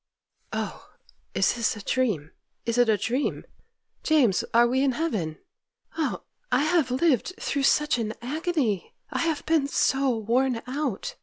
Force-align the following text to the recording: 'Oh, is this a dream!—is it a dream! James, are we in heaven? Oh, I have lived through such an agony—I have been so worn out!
'Oh, 0.51 0.95
is 1.35 1.53
this 1.53 1.75
a 1.75 1.79
dream!—is 1.83 2.79
it 2.79 2.89
a 2.89 2.97
dream! 2.97 3.45
James, 4.01 4.43
are 4.51 4.65
we 4.65 4.81
in 4.81 4.93
heaven? 4.93 5.37
Oh, 5.95 6.23
I 6.51 6.63
have 6.63 6.89
lived 6.89 7.33
through 7.39 7.61
such 7.69 7.99
an 7.99 8.15
agony—I 8.19 9.19
have 9.19 9.45
been 9.45 9.67
so 9.67 10.09
worn 10.17 10.63
out! 10.65 11.13